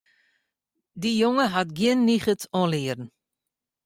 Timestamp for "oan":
2.59-2.69